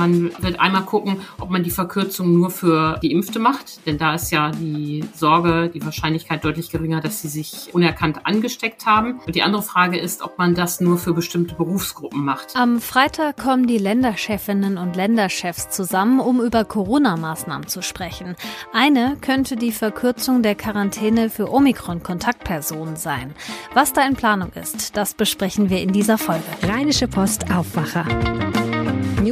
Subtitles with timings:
[0.00, 4.30] Man wird einmal gucken, ob man die Verkürzung nur für Geimpfte macht, denn da ist
[4.30, 9.20] ja die Sorge, die Wahrscheinlichkeit deutlich geringer, dass sie sich unerkannt angesteckt haben.
[9.26, 12.56] Und die andere Frage ist, ob man das nur für bestimmte Berufsgruppen macht.
[12.56, 18.36] Am Freitag kommen die Länderchefinnen und Länderchefs zusammen, um über Corona-Maßnahmen zu sprechen.
[18.72, 23.34] Eine könnte die Verkürzung der Quarantäne für Omikron-Kontaktpersonen sein.
[23.74, 26.44] Was da in Planung ist, das besprechen wir in dieser Folge.
[26.62, 28.06] Rheinische Post Aufwacher.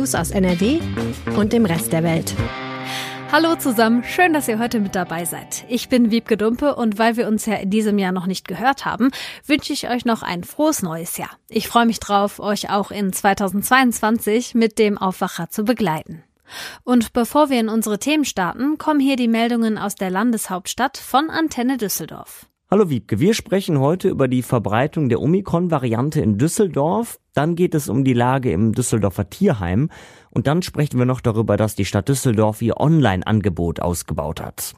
[0.08, 0.80] News aus NRW
[1.36, 2.34] und dem Rest der Welt.
[3.30, 5.66] Hallo zusammen, schön, dass ihr heute mit dabei seid.
[5.68, 8.86] Ich bin Wiebke Dumpe und weil wir uns ja in diesem Jahr noch nicht gehört
[8.86, 9.10] haben,
[9.44, 11.32] wünsche ich euch noch ein frohes neues Jahr.
[11.50, 16.22] Ich freue mich drauf, euch auch in 2022 mit dem Aufwacher zu begleiten.
[16.84, 21.28] Und bevor wir in unsere Themen starten, kommen hier die Meldungen aus der Landeshauptstadt von
[21.28, 22.46] Antenne Düsseldorf.
[22.70, 27.18] Hallo Wiebke, wir sprechen heute über die Verbreitung der Omikron-Variante in Düsseldorf.
[27.32, 29.88] Dann geht es um die Lage im Düsseldorfer Tierheim.
[30.28, 34.74] Und dann sprechen wir noch darüber, dass die Stadt Düsseldorf ihr Online-Angebot ausgebaut hat.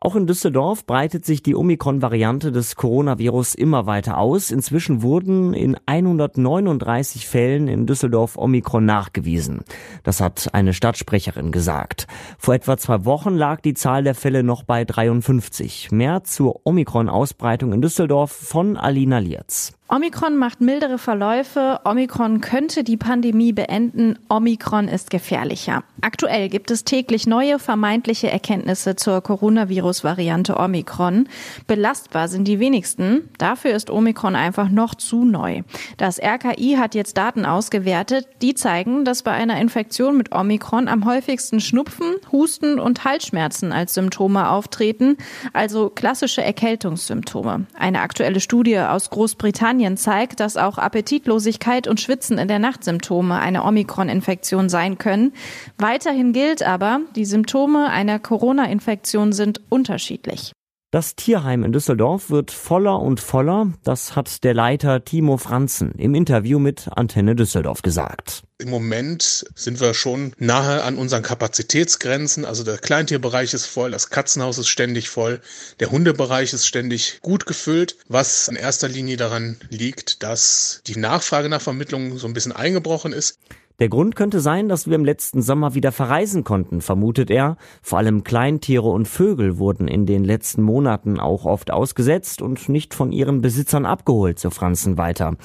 [0.00, 4.52] Auch in Düsseldorf breitet sich die Omikron-Variante des Coronavirus immer weiter aus.
[4.52, 9.62] Inzwischen wurden in 139 Fällen in Düsseldorf Omikron nachgewiesen.
[10.04, 12.06] Das hat eine Stadtsprecherin gesagt.
[12.38, 15.90] Vor etwa zwei Wochen lag die Zahl der Fälle noch bei 53.
[15.90, 19.77] Mehr zur Omikron-Ausbreitung in Düsseldorf von Alina Lierz.
[19.90, 21.80] Omikron macht mildere Verläufe.
[21.84, 24.18] Omikron könnte die Pandemie beenden.
[24.28, 25.82] Omikron ist gefährlicher.
[26.02, 31.26] Aktuell gibt es täglich neue vermeintliche Erkenntnisse zur Coronavirus-Variante Omikron.
[31.66, 33.30] Belastbar sind die wenigsten.
[33.38, 35.62] Dafür ist Omikron einfach noch zu neu.
[35.96, 41.06] Das RKI hat jetzt Daten ausgewertet, die zeigen, dass bei einer Infektion mit Omikron am
[41.06, 45.16] häufigsten Schnupfen, Husten und Halsschmerzen als Symptome auftreten,
[45.54, 47.64] also klassische Erkältungssymptome.
[47.72, 52.82] Eine aktuelle Studie aus Großbritannien Großbritannien zeigt, dass auch Appetitlosigkeit und Schwitzen in der Nacht
[52.82, 55.32] Symptome einer Omikron-Infektion sein können.
[55.78, 60.52] Weiterhin gilt aber, die Symptome einer Corona-Infektion sind unterschiedlich.
[60.90, 66.14] Das Tierheim in Düsseldorf wird voller und voller, das hat der Leiter Timo Franzen im
[66.14, 68.44] Interview mit Antenne Düsseldorf gesagt.
[68.56, 72.46] Im Moment sind wir schon nahe an unseren Kapazitätsgrenzen.
[72.46, 75.42] Also der Kleintierbereich ist voll, das Katzenhaus ist ständig voll,
[75.78, 81.50] der Hundebereich ist ständig gut gefüllt, was in erster Linie daran liegt, dass die Nachfrage
[81.50, 83.38] nach Vermittlung so ein bisschen eingebrochen ist.
[83.80, 87.56] Der Grund könnte sein, dass wir im letzten Sommer wieder verreisen konnten, vermutet er.
[87.80, 92.92] Vor allem Kleintiere und Vögel wurden in den letzten Monaten auch oft ausgesetzt und nicht
[92.92, 95.36] von ihren Besitzern abgeholt, so Franzen weiter.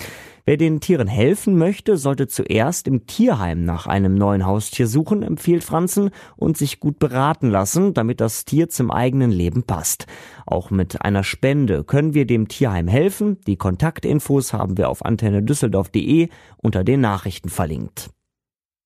[0.45, 5.63] Wer den Tieren helfen möchte, sollte zuerst im Tierheim nach einem neuen Haustier suchen, empfiehlt
[5.63, 10.07] Franzen, und sich gut beraten lassen, damit das Tier zum eigenen Leben passt.
[10.47, 13.37] Auch mit einer Spende können wir dem Tierheim helfen.
[13.45, 18.09] Die Kontaktinfos haben wir auf antenne düsseldorf.de unter den Nachrichten verlinkt.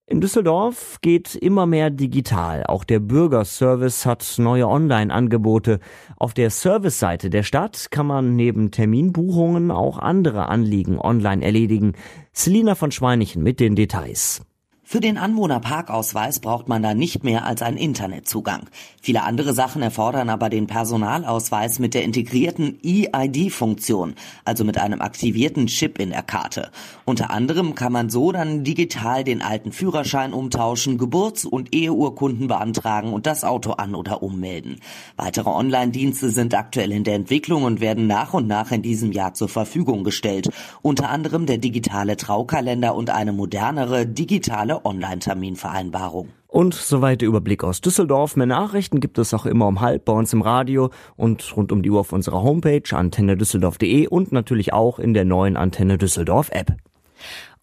[0.09, 2.63] In Düsseldorf geht immer mehr digital.
[2.65, 5.81] Auch der Bürgerservice hat neue Online-Angebote.
[6.15, 11.91] Auf der Serviceseite der Stadt kann man neben Terminbuchungen auch andere Anliegen online erledigen.
[12.31, 14.43] Selina von Schweinichen mit den Details.
[14.89, 18.69] Für den Anwohnerparkausweis braucht man da nicht mehr als einen Internetzugang.
[19.01, 24.15] Viele andere Sachen erfordern aber den Personalausweis mit der integrierten EID-Funktion,
[24.45, 26.71] also mit einem aktivierten Chip in der Karte.
[27.03, 33.11] Unter anderem kann man so dann digital den alten Führerschein umtauschen, Geburts- und Eheurkunden beantragen
[33.11, 34.79] und das Auto an- oder ummelden.
[35.17, 39.33] Weitere Online-Dienste sind aktuell in der Entwicklung und werden nach und nach in diesem Jahr
[39.33, 40.49] zur Verfügung gestellt.
[40.81, 46.29] Unter anderem der digitale Traukalender und eine modernere digitale Online-Terminvereinbarung.
[46.47, 48.35] Und soweit der Überblick aus Düsseldorf.
[48.35, 51.83] Mehr Nachrichten gibt es auch immer um halb bei uns im Radio und rund um
[51.83, 56.73] die Uhr auf unserer Homepage antennedüsseldorf.de und natürlich auch in der neuen Antenne Düsseldorf App.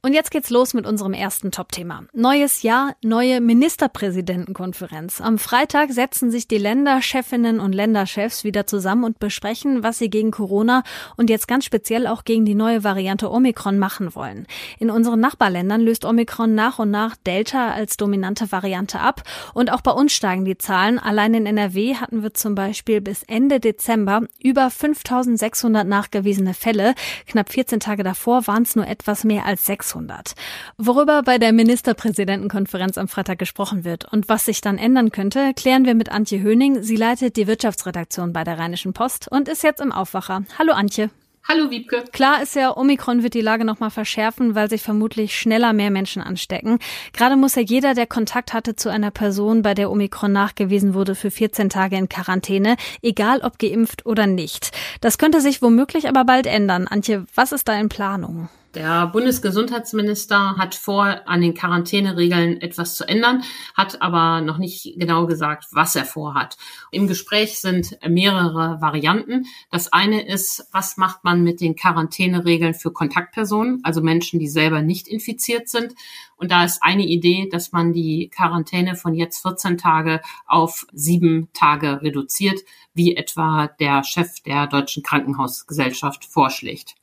[0.05, 2.05] Und jetzt geht's los mit unserem ersten Top-Thema.
[2.13, 5.23] Neues Jahr, neue Ministerpräsidentenkonferenz.
[5.23, 10.31] Am Freitag setzen sich die Länderchefinnen und Länderchefs wieder zusammen und besprechen, was sie gegen
[10.31, 10.83] Corona
[11.17, 14.47] und jetzt ganz speziell auch gegen die neue Variante Omikron machen wollen.
[14.79, 19.23] In unseren Nachbarländern löst Omikron nach und nach Delta als dominante Variante ab
[19.55, 20.99] und auch bei uns steigen die Zahlen.
[20.99, 26.95] Allein in NRW hatten wir zum Beispiel bis Ende Dezember über 5600 nachgewiesene Fälle.
[27.27, 29.94] Knapp 14 Tage davor waren es nur etwas mehr als 600.
[29.95, 30.35] 600.
[30.77, 35.85] Worüber bei der Ministerpräsidentenkonferenz am Freitag gesprochen wird und was sich dann ändern könnte, klären
[35.85, 36.83] wir mit Antje Höning.
[36.83, 40.45] Sie leitet die Wirtschaftsredaktion bei der Rheinischen Post und ist jetzt im Aufwacher.
[40.59, 41.11] Hallo Antje.
[41.47, 42.05] Hallo Wiebke.
[42.11, 46.23] Klar ist ja, Omikron wird die Lage nochmal verschärfen, weil sich vermutlich schneller mehr Menschen
[46.23, 46.79] anstecken.
[47.13, 51.15] Gerade muss ja jeder, der Kontakt hatte zu einer Person, bei der Omikron nachgewiesen wurde,
[51.15, 54.71] für 14 Tage in Quarantäne, egal ob geimpft oder nicht.
[55.03, 56.89] Das könnte sich womöglich aber bald ändern.
[56.89, 58.49] Antje, was ist da in Planung?
[58.75, 63.45] Der Bundesgesundheitsminister hat vor, an den Quarantäneregeln etwas zu ändern,
[63.75, 66.57] hat aber noch nicht genau gesagt, was er vorhat.
[66.91, 69.47] Im Gespräch sind mehrere Varianten.
[69.71, 74.83] Das eine ist, was macht man mit den Quarantäneregeln für Kontaktpersonen, also Menschen, die selber
[74.83, 75.95] nicht infiziert sind.
[76.35, 81.49] Und da ist eine Idee, dass man die Quarantäne von jetzt 14 Tage auf sieben
[81.53, 82.59] Tage reduziert,
[82.93, 86.97] wie etwa der Chef der Deutschen Krankenhausgesellschaft vorschlägt.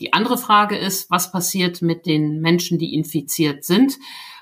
[0.00, 3.98] Die andere Frage ist, was passiert mit den Menschen, die infiziert sind?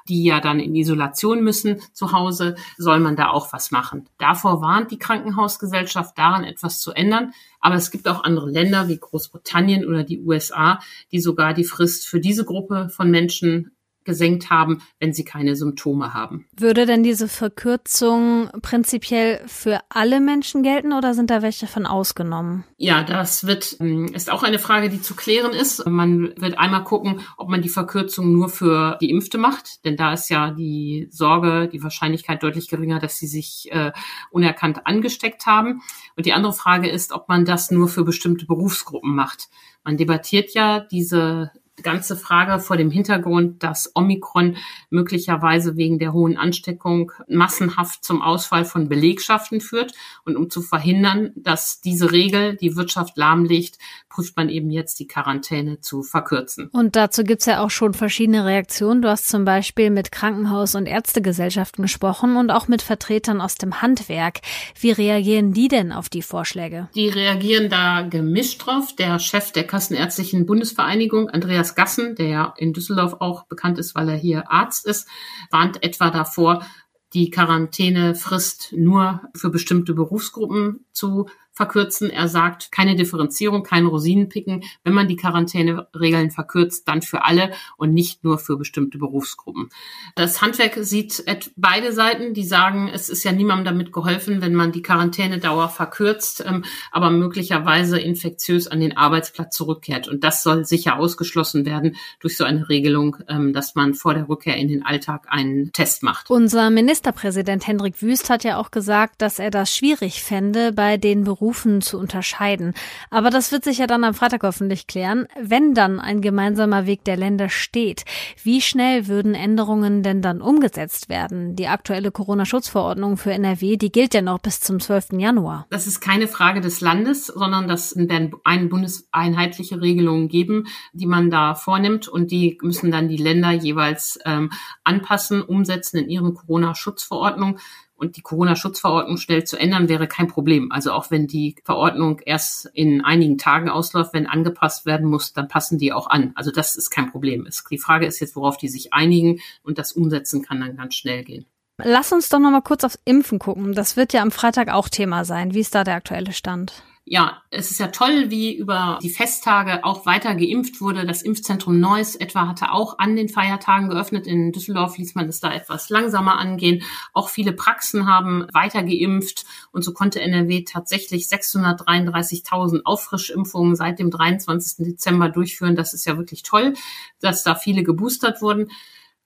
[0.09, 4.09] die ja dann in Isolation müssen zu Hause, soll man da auch was machen.
[4.19, 7.33] Davor warnt die Krankenhausgesellschaft daran, etwas zu ändern.
[7.61, 10.81] Aber es gibt auch andere Länder wie Großbritannien oder die USA,
[11.13, 13.73] die sogar die Frist für diese Gruppe von Menschen
[14.05, 16.47] gesenkt haben, wenn sie keine Symptome haben.
[16.57, 22.65] Würde denn diese Verkürzung prinzipiell für alle Menschen gelten oder sind da welche von ausgenommen?
[22.77, 25.87] Ja, das wird, ähm, ist auch eine Frage, die zu klären ist.
[25.87, 30.31] Man wird einmal gucken, ob man die Verkürzung nur für Geimpfte macht, denn da ist
[30.31, 33.93] ja die Sorge, die Wahrscheinlichkeit deutlich geringer, dass sie sich äh,
[34.31, 35.83] unerkannt angesteckt haben.
[36.17, 39.49] Und die andere Frage ist, ob man das nur für bestimmte Berufsgruppen macht.
[39.85, 44.57] Man debattiert ja diese ganze Frage vor dem Hintergrund, dass Omikron
[44.91, 49.93] möglicherweise wegen der hohen Ansteckung massenhaft zum Ausfall von Belegschaften führt.
[50.25, 53.79] Und um zu verhindern, dass diese Regel die Wirtschaft lahmlegt,
[54.09, 56.69] prüft man eben jetzt die Quarantäne zu verkürzen.
[56.73, 59.03] Und dazu gibt's ja auch schon verschiedene Reaktionen.
[59.03, 63.81] Du hast zum Beispiel mit Krankenhaus- und Ärztegesellschaften gesprochen und auch mit Vertretern aus dem
[63.81, 64.41] Handwerk.
[64.79, 66.89] Wie reagieren die denn auf die Vorschläge?
[66.95, 68.95] Die reagieren da gemischt drauf.
[68.97, 74.09] Der Chef der Kassenärztlichen Bundesvereinigung, Andreas Andreas Gassen, der in Düsseldorf auch bekannt ist, weil
[74.09, 75.09] er hier Arzt ist,
[75.51, 76.65] warnt etwa davor,
[77.13, 81.29] die Quarantänefrist nur für bestimmte Berufsgruppen zu
[81.61, 82.09] verkürzen.
[82.09, 84.65] Er sagt, keine Differenzierung, kein Rosinenpicken.
[84.83, 89.69] Wenn man die Quarantäneregeln verkürzt, dann für alle und nicht nur für bestimmte Berufsgruppen.
[90.15, 91.23] Das Handwerk sieht
[91.57, 96.43] beide Seiten, die sagen, es ist ja niemandem damit geholfen, wenn man die Quarantänedauer verkürzt,
[96.47, 100.09] ähm, aber möglicherweise infektiös an den Arbeitsplatz zurückkehrt.
[100.09, 104.31] Und das soll sicher ausgeschlossen werden durch so eine Regelung, ähm, dass man vor der
[104.31, 106.31] Rückkehr in den Alltag einen Test macht.
[106.31, 111.25] Unser Ministerpräsident Hendrik Wüst hat ja auch gesagt, dass er das schwierig fände, bei den
[111.25, 112.75] Berufen Berufen zu unterscheiden.
[113.11, 115.27] Aber das wird sich ja dann am Freitag hoffentlich klären.
[115.41, 118.05] Wenn dann ein gemeinsamer Weg der Länder steht,
[118.41, 121.57] wie schnell würden Änderungen denn dann umgesetzt werden?
[121.57, 125.15] Die aktuelle Corona-Schutzverordnung für NRW, die gilt ja noch bis zum 12.
[125.15, 125.67] Januar.
[125.71, 131.31] Das ist keine Frage des Landes, sondern das werden eine bundeseinheitliche Regelungen geben, die man
[131.31, 134.53] da vornimmt und die müssen dann die Länder jeweils ähm,
[134.85, 137.59] anpassen, umsetzen in ihren Corona-Schutzverordnung
[138.01, 140.73] und die Corona-Schutzverordnung schnell zu ändern, wäre kein Problem.
[140.73, 145.49] Also auch wenn die Verordnung erst in einigen Tagen ausläuft, wenn angepasst werden muss, dann
[145.49, 146.33] passen die auch an.
[146.35, 147.47] Also das ist kein Problem.
[147.71, 151.25] Die Frage ist jetzt, worauf die sich einigen und das Umsetzen kann dann ganz schnell
[151.25, 151.45] gehen.
[151.77, 153.75] Lass uns doch noch mal kurz aufs Impfen gucken.
[153.75, 155.55] Das wird ja am Freitag auch Thema sein.
[155.55, 156.83] Wie ist da der aktuelle Stand?
[157.13, 161.05] Ja, es ist ja toll, wie über die Festtage auch weiter geimpft wurde.
[161.05, 164.29] Das Impfzentrum Neuss etwa hatte auch an den Feiertagen geöffnet.
[164.29, 166.85] In Düsseldorf ließ man es da etwas langsamer angehen.
[167.13, 174.13] Auch viele Praxen haben weiter geimpft und so konnte NRW tatsächlich 633.000 Auffrischimpfungen seit dem
[174.13, 174.87] 23.
[174.87, 175.75] Dezember durchführen.
[175.75, 176.75] Das ist ja wirklich toll,
[177.21, 178.71] dass da viele geboostert wurden.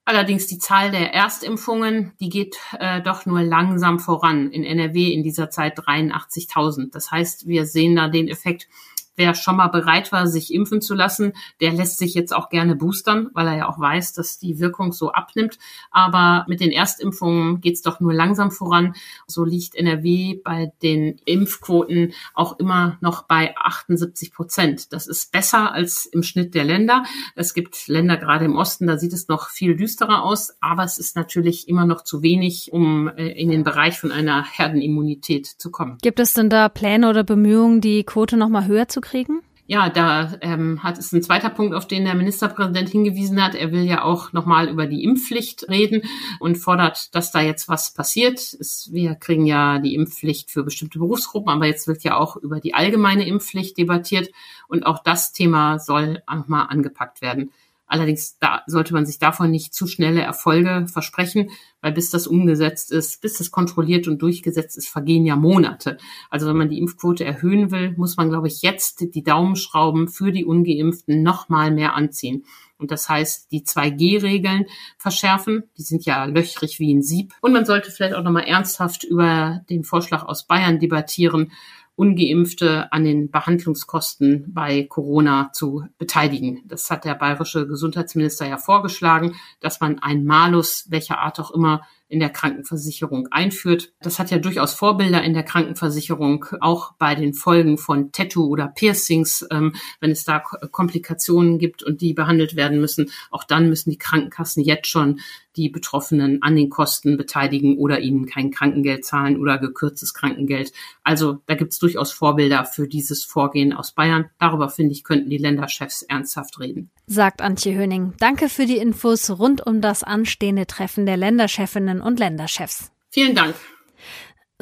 [0.07, 4.51] Allerdings die Zahl der Erstimpfungen, die geht äh, doch nur langsam voran.
[4.51, 6.91] In NRW in dieser Zeit 83.000.
[6.93, 8.69] Das heißt, wir sehen da den Effekt,
[9.17, 12.77] wer schon mal bereit war, sich impfen zu lassen, der lässt sich jetzt auch gerne
[12.77, 15.59] boostern, weil er ja auch weiß, dass die Wirkung so abnimmt.
[15.91, 18.95] Aber mit den Erstimpfungen geht's doch nur langsam voran.
[19.27, 24.93] So liegt NRW bei den Impfquoten auch immer noch bei 78 Prozent.
[24.93, 27.05] Das ist besser als im Schnitt der Länder.
[27.35, 30.99] Es gibt Länder gerade im Osten, da sieht es noch viel düsterer aus, aber es
[30.99, 35.71] ist natürlich immer noch zu wenig, um äh, in den Bereich von einer Herdenimmunität zu
[35.71, 35.99] kommen.
[36.03, 39.43] Gibt es denn da Pläne oder Bemühungen, die Quote noch mal höher zu kriegen?
[39.67, 43.55] Ja, da ähm, hat es ein zweiter Punkt, auf den der Ministerpräsident hingewiesen hat.
[43.55, 46.03] Er will ja auch nochmal über die Impfpflicht reden
[46.39, 48.41] und fordert, dass da jetzt was passiert.
[48.41, 52.61] Es, wir kriegen ja die Impfpflicht für bestimmte Berufsgruppen, aber jetzt wird ja auch über
[52.61, 54.29] die allgemeine Impfpflicht debattiert
[54.69, 57.51] und auch das Thema soll nochmal angepackt werden.
[57.87, 61.51] Allerdings da sollte man sich davon nicht zu schnelle Erfolge versprechen,
[61.81, 65.99] weil bis das umgesetzt ist, bis das kontrolliert und durchgesetzt ist, vergehen ja Monate.
[66.31, 70.33] Also wenn man die Impfquote erhöhen will, muss man, glaube ich, jetzt die Daumenschrauben für
[70.33, 72.45] die Ungeimpften noch mal mehr anziehen.
[72.79, 74.67] Und das heißt, die 2G-Regeln
[74.99, 75.65] verschärfen.
[75.79, 77.33] Die sind ja löchrig wie ein Sieb.
[77.41, 81.53] Und man sollte vielleicht auch noch mal ernsthaft über den Vorschlag aus Bayern debattieren,
[81.97, 86.63] ungeimpfte an den Behandlungskosten bei Corona zu beteiligen.
[86.67, 91.83] Das hat der bayerische Gesundheitsminister ja vorgeschlagen, dass man einen Malus, welcher Art auch immer,
[92.09, 93.93] in der Krankenversicherung einführt.
[94.01, 98.69] Das hat ja durchaus Vorbilder in der Krankenversicherung, auch bei den Folgen von Tattoo oder
[98.69, 103.11] Piercings, ähm, wenn es da Komplikationen gibt und die behandelt werden müssen.
[103.31, 105.21] Auch dann müssen die Krankenkassen jetzt schon
[105.57, 110.73] die Betroffenen an den Kosten beteiligen oder ihnen kein Krankengeld zahlen oder gekürztes Krankengeld.
[111.03, 114.31] Also da gibt es durchaus Vorbilder für dieses Vorgehen aus Bayern.
[114.39, 116.91] Darüber, finde ich, könnten die Länderchefs ernsthaft reden.
[117.07, 118.15] Sagt Antje Höning.
[118.19, 122.91] Danke für die Infos rund um das anstehende Treffen der Länderchefinnen und Länderchefs.
[123.11, 123.55] Vielen Dank.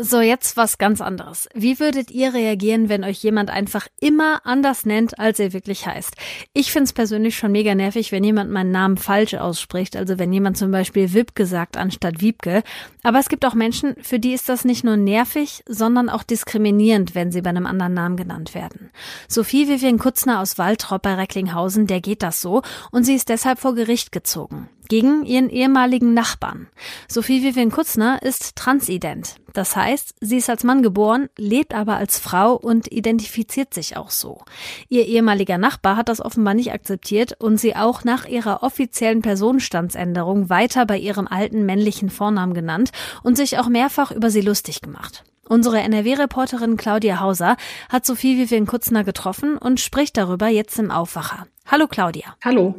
[0.00, 1.50] So, jetzt was ganz anderes.
[1.52, 6.14] Wie würdet ihr reagieren, wenn euch jemand einfach immer anders nennt, als er wirklich heißt?
[6.54, 10.56] Ich find's persönlich schon mega nervig, wenn jemand meinen Namen falsch ausspricht, also wenn jemand
[10.56, 12.62] zum Beispiel Wip gesagt anstatt Wiebke.
[13.02, 17.14] Aber es gibt auch Menschen, für die ist das nicht nur nervig, sondern auch diskriminierend,
[17.14, 18.92] wenn sie bei einem anderen Namen genannt werden.
[19.28, 23.58] Sophie Vivian Kutzner aus Waltrop bei Recklinghausen, der geht das so und sie ist deshalb
[23.58, 26.68] vor Gericht gezogen gegen ihren ehemaligen Nachbarn.
[27.08, 29.36] Sophie Vivian Kutzner ist transident.
[29.54, 34.10] Das heißt, sie ist als Mann geboren, lebt aber als Frau und identifiziert sich auch
[34.10, 34.42] so.
[34.90, 40.50] Ihr ehemaliger Nachbar hat das offenbar nicht akzeptiert und sie auch nach ihrer offiziellen Personenstandsänderung
[40.50, 42.90] weiter bei ihrem alten männlichen Vornamen genannt
[43.22, 45.24] und sich auch mehrfach über sie lustig gemacht.
[45.48, 47.56] Unsere NRW-Reporterin Claudia Hauser
[47.88, 51.46] hat Sophie Vivian Kutzner getroffen und spricht darüber jetzt im Aufwacher.
[51.66, 52.36] Hallo Claudia.
[52.44, 52.74] Hallo.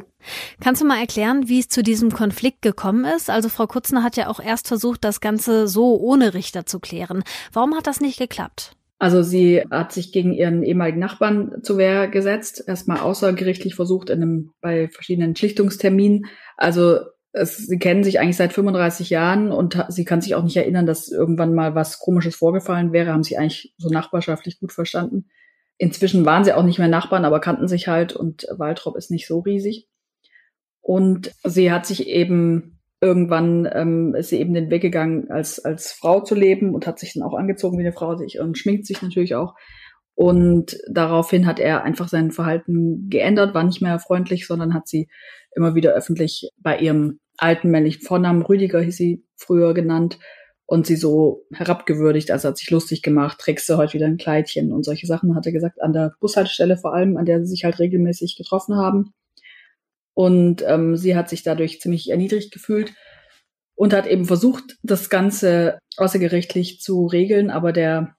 [0.60, 3.30] Kannst du mal erklären, wie es zu diesem Konflikt gekommen ist?
[3.30, 7.22] Also Frau Kutzner hat ja auch erst versucht, das Ganze so ohne Richter zu klären.
[7.52, 8.72] Warum hat das nicht geklappt?
[8.98, 14.22] Also sie hat sich gegen ihren ehemaligen Nachbarn zur Wehr gesetzt, erstmal außergerichtlich versucht in
[14.22, 16.26] einem, bei verschiedenen Schlichtungsterminen.
[16.56, 17.00] Also
[17.32, 20.86] es, sie kennen sich eigentlich seit 35 Jahren und sie kann sich auch nicht erinnern,
[20.86, 25.26] dass irgendwann mal was Komisches vorgefallen wäre, haben sie eigentlich so nachbarschaftlich gut verstanden.
[25.76, 29.26] Inzwischen waren sie auch nicht mehr Nachbarn, aber kannten sich halt und Waltrop ist nicht
[29.26, 29.88] so riesig.
[30.84, 35.92] Und sie hat sich eben irgendwann ähm, ist sie eben den Weg gegangen, als, als
[35.92, 38.86] Frau zu leben und hat sich dann auch angezogen wie eine Frau sich und schminkt
[38.86, 39.54] sich natürlich auch.
[40.14, 45.08] Und daraufhin hat er einfach sein Verhalten geändert, war nicht mehr freundlich, sondern hat sie
[45.56, 50.18] immer wieder öffentlich bei ihrem alten männlichen Vornamen, Rüdiger hieß sie früher genannt,
[50.66, 54.72] und sie so herabgewürdigt, also hat sich lustig gemacht, trägst du heute wieder ein Kleidchen
[54.72, 57.64] und solche Sachen, hat er gesagt, an der Bushaltestelle vor allem, an der sie sich
[57.64, 59.12] halt regelmäßig getroffen haben.
[60.14, 62.94] Und ähm, sie hat sich dadurch ziemlich erniedrigt gefühlt
[63.74, 68.14] und hat eben versucht, das Ganze außergerichtlich zu regeln, aber der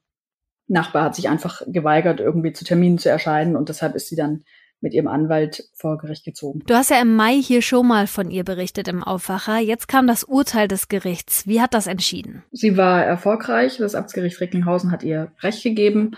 [0.68, 4.44] Nachbar hat sich einfach geweigert, irgendwie zu Terminen zu erscheinen und deshalb ist sie dann
[4.82, 6.62] mit ihrem Anwalt vor Gericht gezogen.
[6.68, 9.58] Du hast ja im Mai hier schon mal von ihr berichtet im Aufwacher.
[9.60, 11.48] Jetzt kam das Urteil des Gerichts.
[11.48, 12.44] Wie hat das entschieden?
[12.52, 13.78] Sie war erfolgreich.
[13.78, 16.12] Das Amtsgericht Recklinghausen hat ihr Recht gegeben.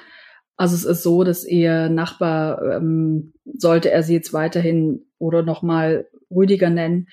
[0.58, 6.08] Also es ist so, dass ihr Nachbar, ähm, sollte er sie jetzt weiterhin oder nochmal
[6.30, 7.08] Rüdiger nennen,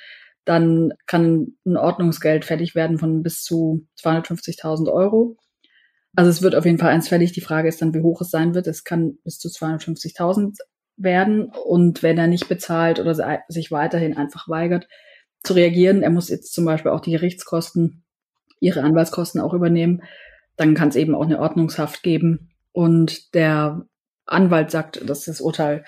[0.44, 5.36] dann kann ein Ordnungsgeld fällig werden von bis zu 250.000 Euro.
[6.16, 7.32] Also es wird auf jeden Fall eins fällig.
[7.32, 8.66] Die Frage ist dann, wie hoch es sein wird.
[8.66, 10.58] Es kann bis zu 250.000
[10.96, 11.50] werden.
[11.64, 14.86] Und wenn er nicht bezahlt oder sich weiterhin einfach weigert
[15.42, 18.04] zu reagieren, er muss jetzt zum Beispiel auch die Gerichtskosten,
[18.60, 20.02] ihre Anwaltskosten auch übernehmen,
[20.56, 23.86] dann kann es eben auch eine Ordnungshaft geben und der
[24.26, 25.84] Anwalt sagt, dass das Urteil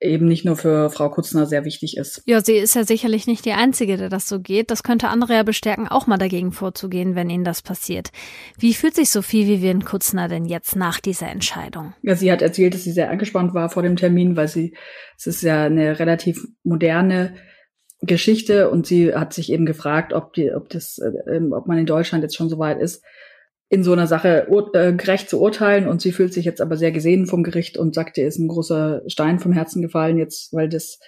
[0.00, 2.22] eben nicht nur für Frau Kutzner sehr wichtig ist.
[2.26, 4.70] Ja, sie ist ja sicherlich nicht die Einzige, der das so geht.
[4.70, 8.10] Das könnte andere ja bestärken, auch mal dagegen vorzugehen, wenn ihnen das passiert.
[8.58, 11.94] Wie fühlt sich Sophie Vivian Kutzner denn jetzt nach dieser Entscheidung?
[12.02, 14.76] Ja, sie hat erzählt, dass sie sehr angespannt war vor dem Termin, weil sie,
[15.16, 17.34] es ist ja eine relativ moderne
[18.00, 21.86] Geschichte und sie hat sich eben gefragt, ob die, ob das, äh, ob man in
[21.86, 23.02] Deutschland jetzt schon so weit ist,
[23.70, 26.92] in so einer Sache äh, gerecht zu urteilen und sie fühlt sich jetzt aber sehr
[26.92, 30.68] gesehen vom Gericht und sagt, ihr ist ein großer Stein vom Herzen gefallen jetzt, weil
[30.68, 30.98] das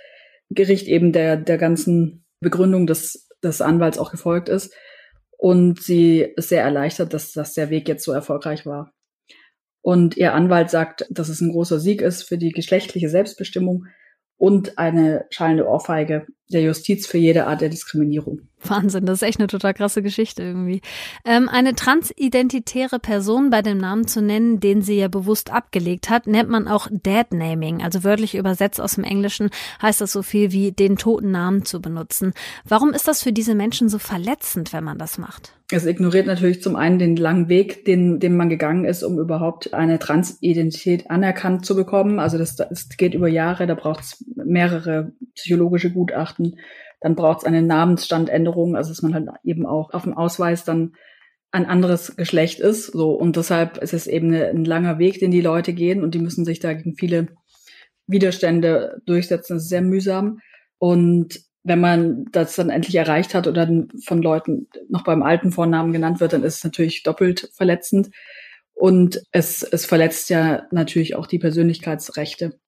[0.50, 4.74] Gericht eben der, der ganzen Begründung des, des Anwalts auch gefolgt ist.
[5.38, 8.92] Und sie ist sehr erleichtert, dass, dass der Weg jetzt so erfolgreich war.
[9.82, 13.86] Und ihr Anwalt sagt, dass es ein großer Sieg ist für die geschlechtliche Selbstbestimmung
[14.36, 18.40] und eine schallende Ohrfeige der Justiz für jede Art der Diskriminierung.
[18.62, 20.82] Wahnsinn, das ist echt eine total krasse Geschichte irgendwie.
[21.24, 26.26] Ähm, eine transidentitäre Person bei dem Namen zu nennen, den sie ja bewusst abgelegt hat,
[26.26, 27.82] nennt man auch Dead-Naming.
[27.82, 31.80] Also wörtlich übersetzt aus dem Englischen heißt das so viel wie den toten Namen zu
[31.80, 32.34] benutzen.
[32.64, 35.54] Warum ist das für diese Menschen so verletzend, wenn man das macht?
[35.72, 39.72] Es ignoriert natürlich zum einen den langen Weg, den, den man gegangen ist, um überhaupt
[39.72, 42.18] eine Transidentität anerkannt zu bekommen.
[42.18, 46.39] Also das, das geht über Jahre, da braucht es mehrere psychologische Gutachten.
[47.00, 50.92] Dann braucht es eine Namensstandänderung, also dass man halt eben auch auf dem Ausweis dann
[51.52, 52.86] ein anderes Geschlecht ist.
[52.92, 56.14] So und deshalb ist es eben eine, ein langer Weg, den die Leute gehen und
[56.14, 57.28] die müssen sich da gegen viele
[58.06, 59.54] Widerstände durchsetzen.
[59.54, 60.40] Das ist sehr mühsam.
[60.78, 63.68] Und wenn man das dann endlich erreicht hat oder
[64.04, 68.10] von Leuten noch beim alten Vornamen genannt wird, dann ist es natürlich doppelt verletzend.
[68.72, 72.58] Und es, es verletzt ja natürlich auch die Persönlichkeitsrechte.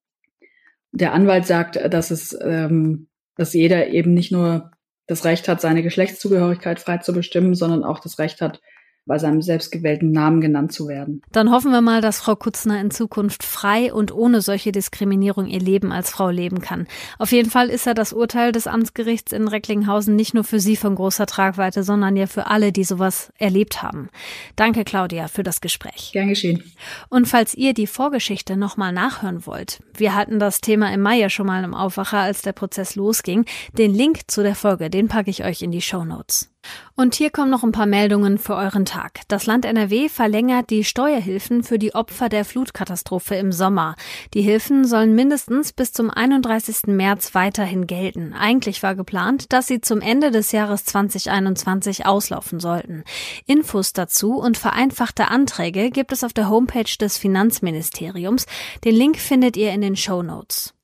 [0.93, 4.71] Der Anwalt sagt, dass es, ähm, dass jeder eben nicht nur
[5.07, 8.61] das Recht hat, seine Geschlechtszugehörigkeit frei zu bestimmen, sondern auch das Recht hat,
[9.05, 11.23] bei seinem selbstgewählten Namen genannt zu werden.
[11.33, 15.59] Dann hoffen wir mal, dass Frau Kutzner in Zukunft frei und ohne solche Diskriminierung ihr
[15.59, 16.87] Leben als Frau leben kann.
[17.19, 20.77] Auf jeden Fall ist ja das Urteil des Amtsgerichts in Recklinghausen nicht nur für Sie
[20.77, 24.09] von großer Tragweite, sondern ja für alle, die sowas erlebt haben.
[24.55, 26.11] Danke, Claudia, für das Gespräch.
[26.13, 26.63] Gern geschehen.
[27.09, 31.29] Und falls ihr die Vorgeschichte nochmal nachhören wollt, wir hatten das Thema im Mai ja
[31.29, 33.47] schon mal im Aufwacher, als der Prozess losging.
[33.77, 36.52] Den Link zu der Folge, den packe ich euch in die Show Notes.
[36.95, 39.21] Und hier kommen noch ein paar Meldungen für euren Tag.
[39.29, 43.97] Das Land NRW verlängert die Steuerhilfen für die Opfer der Flutkatastrophe im Sommer.
[44.35, 46.89] Die Hilfen sollen mindestens bis zum 31.
[46.89, 48.35] März weiterhin gelten.
[48.35, 53.05] Eigentlich war geplant, dass sie zum Ende des Jahres 2021 auslaufen sollten.
[53.47, 58.47] Infos dazu und vereinfachte Anträge gibt es auf der Homepage des Finanzministeriums.
[58.85, 60.75] Den Link findet ihr in den Show Notes.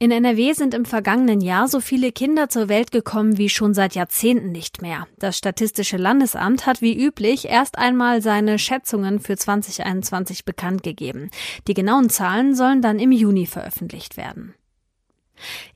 [0.00, 3.96] In NRW sind im vergangenen Jahr so viele Kinder zur Welt gekommen wie schon seit
[3.96, 5.08] Jahrzehnten nicht mehr.
[5.18, 11.32] Das Statistische Landesamt hat wie üblich erst einmal seine Schätzungen für 2021 bekannt gegeben.
[11.66, 14.54] Die genauen Zahlen sollen dann im Juni veröffentlicht werden.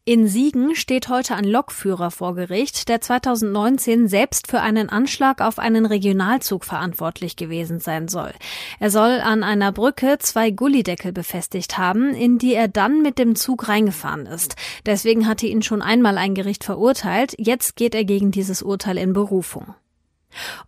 [0.04, 5.58] In Siegen steht heute ein Lokführer vor Gericht, der 2019 selbst für einen Anschlag auf
[5.58, 8.32] einen Regionalzug verantwortlich gewesen sein soll.
[8.80, 13.36] Er soll an einer Brücke zwei Gullideckel befestigt haben, in die er dann mit dem
[13.36, 14.56] Zug reingefahren ist.
[14.86, 17.34] Deswegen hatte ihn schon einmal ein Gericht verurteilt.
[17.38, 19.74] Jetzt geht er gegen dieses Urteil in Berufung.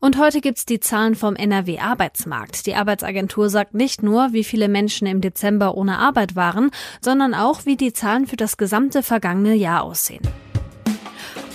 [0.01, 2.67] Und heute gibt's die Zahlen vom NRW Arbeitsmarkt.
[2.67, 7.67] Die Arbeitsagentur sagt nicht nur, wie viele Menschen im Dezember ohne Arbeit waren, sondern auch,
[7.67, 10.23] wie die Zahlen für das gesamte vergangene Jahr aussehen.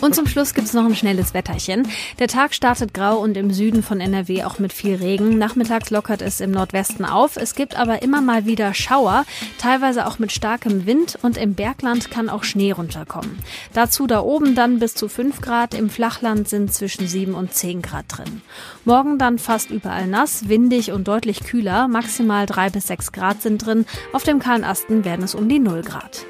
[0.01, 1.85] Und zum Schluss gibt's noch ein schnelles Wetterchen.
[2.19, 5.37] Der Tag startet grau und im Süden von NRW auch mit viel Regen.
[5.37, 7.35] Nachmittags lockert es im Nordwesten auf.
[7.35, 9.25] Es gibt aber immer mal wieder Schauer,
[9.57, 13.39] teilweise auch mit starkem Wind und im Bergland kann auch Schnee runterkommen.
[13.73, 17.81] Dazu da oben dann bis zu 5 Grad, im Flachland sind zwischen 7 und 10
[17.81, 18.41] Grad drin.
[18.85, 23.65] Morgen dann fast überall nass, windig und deutlich kühler, maximal 3 bis 6 Grad sind
[23.65, 23.85] drin.
[24.13, 26.25] Auf dem kahlen Asten werden es um die 0 Grad.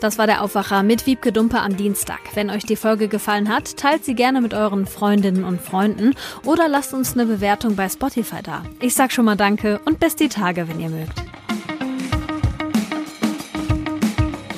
[0.00, 2.20] Das war der Aufwacher mit Wiebke Dumpe am Dienstag.
[2.34, 6.68] Wenn euch die Folge gefallen hat, teilt sie gerne mit euren Freundinnen und Freunden oder
[6.68, 8.62] lasst uns eine Bewertung bei Spotify da.
[8.80, 11.22] Ich sag schon mal Danke und bis die Tage, wenn ihr mögt.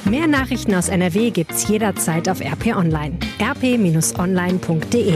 [0.05, 3.19] Mehr Nachrichten aus NRW gibt's jederzeit auf RP Online.
[3.41, 5.15] rp-online.de